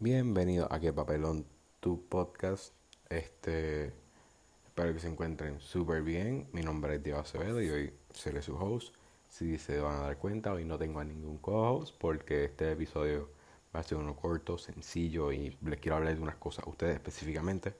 [0.00, 1.44] Bienvenido a Que Papelón,
[1.80, 2.72] tu podcast.
[3.08, 3.86] Este,
[4.64, 6.46] espero que se encuentren súper bien.
[6.52, 8.94] Mi nombre es Diego Acevedo y hoy seré su host.
[9.28, 13.28] Si se van a dar cuenta, hoy no tengo a ningún co-host porque este episodio
[13.74, 16.94] va a ser uno corto, sencillo y les quiero hablar de unas cosas a ustedes
[16.94, 17.74] específicamente.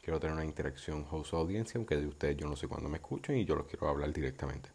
[0.00, 3.44] Quiero tener una interacción host-audiencia, aunque de ustedes yo no sé cuándo me escuchen y
[3.44, 4.70] yo los quiero hablar directamente.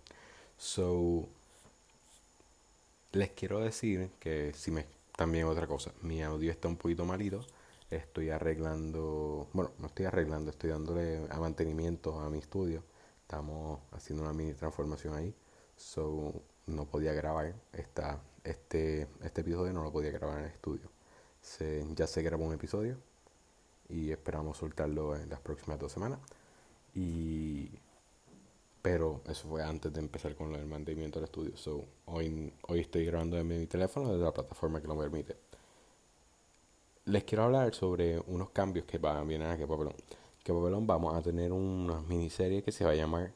[0.58, 1.28] So,
[3.14, 4.86] les quiero decir que si me
[5.16, 7.46] también otra cosa, mi audio está un poquito malito.
[7.90, 12.84] Estoy arreglando, bueno, no estoy arreglando, estoy dándole a mantenimiento a mi estudio.
[13.22, 15.36] Estamos haciendo una mini transformación ahí.
[15.76, 16.34] So,
[16.66, 20.90] no podía grabar esta, este, este episodio, no lo podía grabar en el estudio.
[21.42, 22.98] Se, ya se grabó un episodio
[23.90, 26.20] y esperamos soltarlo en las próximas dos semanas.
[26.96, 27.70] Y
[28.84, 31.56] pero eso fue antes de empezar con el mantenimiento del estudio.
[31.56, 35.38] So, hoy, hoy estoy grabando en mi teléfono desde la plataforma que lo permite.
[37.06, 39.96] Les quiero hablar sobre unos cambios que van, vienen a Que Papelón.
[40.44, 43.32] Que Papelón vamos a tener una miniserie que se va a llamar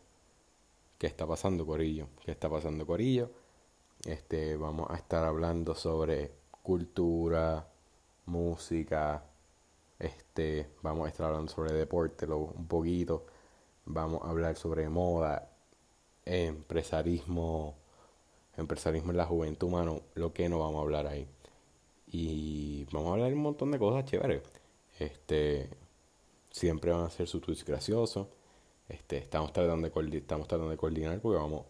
[0.98, 2.08] ¿Qué está pasando Corillo?
[2.26, 3.32] ¿Qué está pasando Corillo?
[4.06, 6.32] Este, vamos a estar hablando sobre
[6.62, 7.68] cultura,
[8.26, 9.24] música,
[9.98, 13.28] este, vamos a estar hablando sobre deporte lo, un poquito
[13.88, 15.50] vamos a hablar sobre moda,
[16.26, 17.76] empresarismo,
[18.56, 21.28] empresarismo en la juventud humano, lo que no vamos a hablar ahí.
[22.08, 24.44] Y vamos a hablar un montón de cosas chéveres.
[25.00, 25.70] Este,
[26.52, 28.28] siempre van a ser su tweets graciosos.
[28.90, 31.66] Este, estamos tratando de estamos tratando de coordinar porque vamos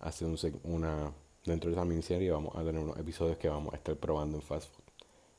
[0.00, 1.12] a hacer un, una
[1.44, 4.42] dentro de esa miniserie vamos a tener unos episodios que vamos a estar probando en
[4.42, 4.84] fast food.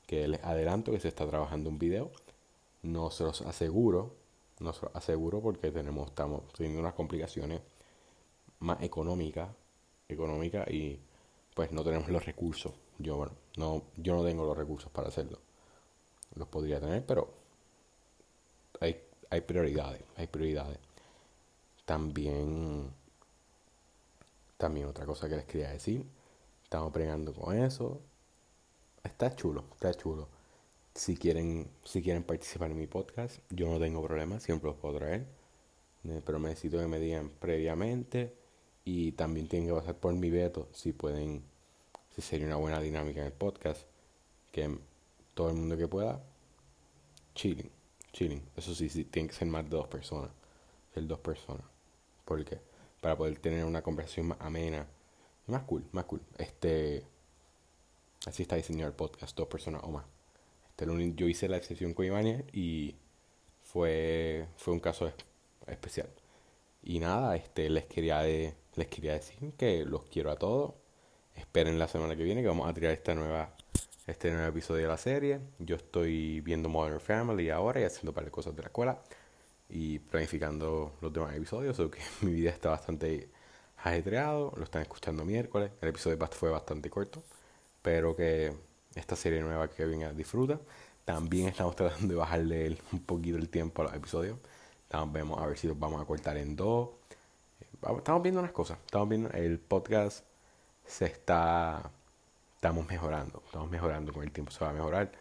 [0.05, 2.11] Que les adelanto que se está trabajando un video.
[2.81, 4.22] No se los aseguro
[4.59, 7.61] nos aseguro porque tenemos, estamos teniendo unas complicaciones
[8.59, 9.49] más económicas,
[10.07, 10.99] económicas y
[11.53, 12.73] pues no tenemos los recursos.
[12.99, 15.39] Yo, bueno, no, yo no tengo los recursos para hacerlo.
[16.35, 17.29] Los podría tener, pero
[18.79, 20.79] hay, hay prioridades, hay prioridades.
[21.85, 22.89] También,
[24.57, 26.05] también otra cosa que les quería decir,
[26.63, 27.99] estamos pregando con eso.
[29.03, 30.27] Está chulo, está chulo.
[30.95, 34.97] Si quieren, si quieren participar en mi podcast, yo no tengo problema, siempre los puedo
[34.97, 35.25] traer.
[36.05, 38.33] Eh, pero necesito que me digan previamente
[38.85, 41.43] y también tienen que pasar por mi veto si pueden,
[42.15, 43.87] si sería una buena dinámica en el podcast.
[44.51, 44.77] Que
[45.33, 46.21] todo el mundo que pueda,
[47.35, 47.71] chilling,
[48.11, 48.43] chilling.
[48.55, 50.29] Eso sí, sí tienen que ser más de dos personas,
[50.93, 51.65] ser dos personas.
[52.25, 52.59] ¿Por qué?
[53.01, 54.87] Para poder tener una conversación más amena,
[55.47, 56.21] más cool, más cool.
[56.37, 57.05] Este,
[58.25, 60.05] así está diseñado el podcast, dos personas o más.
[60.77, 62.95] Yo hice la excepción con Ivania y
[63.61, 65.11] fue, fue un caso
[65.67, 66.09] especial.
[66.83, 70.73] Y nada, este, les, quería les quería decir que los quiero a todos.
[71.35, 73.55] Esperen la semana que viene que vamos a tirar esta nueva,
[74.07, 75.39] este nuevo episodio de la serie.
[75.59, 79.01] Yo estoy viendo Modern Family ahora y haciendo para cosas de la escuela
[79.69, 81.79] y planificando los demás episodios.
[81.79, 83.29] O que mi vida está bastante
[83.77, 84.53] ajetreado.
[84.57, 85.71] Lo están escuchando miércoles.
[85.81, 87.23] El episodio fue bastante corto.
[87.81, 88.53] Pero que
[88.95, 90.59] esta serie nueva que venga disfruta.
[91.05, 94.37] También estamos tratando de bajarle un poquito el tiempo a los episodios.
[94.83, 96.89] Estamos, vemos a ver si los vamos a cortar en dos.
[97.97, 98.77] Estamos viendo unas cosas.
[98.85, 100.25] Estamos viendo el podcast
[100.85, 101.91] se está
[102.55, 103.43] estamos mejorando.
[103.45, 105.11] Estamos mejorando con el tiempo se va a mejorar.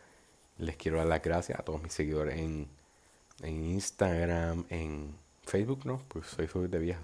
[0.59, 2.69] Les quiero dar las gracias a todos mis seguidores en,
[3.43, 7.01] en Instagram, en Facebook, no, pues soy Facebook de vieja.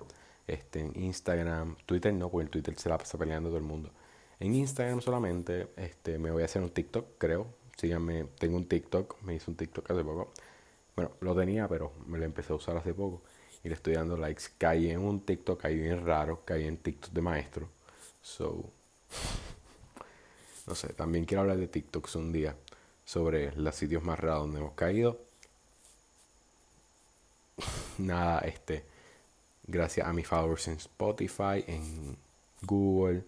[0.46, 3.90] Este, en Instagram, Twitter no, porque el Twitter se la pasa peleando todo el mundo.
[4.40, 7.46] En Instagram solamente, este, me voy a hacer un TikTok, creo.
[7.76, 10.32] Síganme, tengo un TikTok, me hice un TikTok hace poco.
[10.94, 13.22] Bueno, lo tenía, pero me lo empecé a usar hace poco.
[13.64, 14.44] Y le estoy dando likes.
[14.56, 17.68] Caí en un TikTok ahí bien raro, caí en TikTok de maestro.
[18.22, 18.64] So,
[20.66, 22.56] no sé, también quiero hablar de TikToks un día.
[23.04, 25.18] Sobre los sitios más raros donde hemos caído.
[27.98, 28.84] Nada, este.
[29.66, 32.16] Gracias a mis followers en Spotify, en
[32.62, 33.24] Google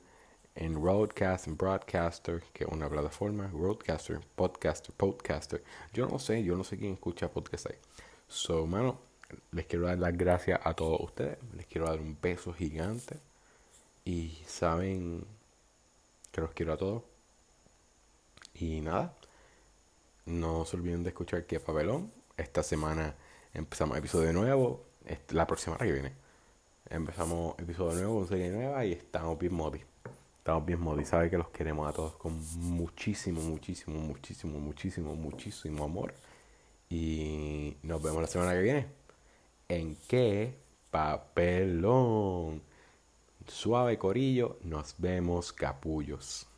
[0.61, 5.65] en Roadcast, en Broadcaster, que es una plataforma, Roadcaster, Podcaster, Podcaster.
[5.95, 7.77] Yo no sé, yo no sé quién escucha podcast ahí.
[8.29, 9.01] So, mano,
[9.53, 11.39] les quiero dar las gracias a todos ustedes.
[11.57, 13.17] Les quiero dar un beso gigante.
[14.05, 15.25] Y saben
[16.31, 17.05] que los quiero a todos.
[18.53, 19.17] Y nada,
[20.27, 22.13] no se olviden de escuchar que Papelón.
[22.37, 23.15] Esta semana
[23.55, 24.85] empezamos episodio nuevo.
[25.31, 26.13] La próxima que viene.
[26.91, 29.87] Empezamos episodio nuevo con serie nueva y estamos bien móviles.
[30.41, 35.85] Estamos bien y sabe que los queremos a todos con muchísimo, muchísimo, muchísimo, muchísimo, muchísimo
[35.85, 36.15] amor.
[36.89, 38.87] Y nos vemos la semana que viene.
[39.69, 40.57] ¿En qué
[40.91, 42.63] papelón?
[43.47, 46.47] Suave corillo, nos vemos capullos.